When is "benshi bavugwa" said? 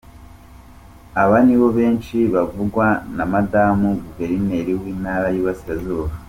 1.77-2.85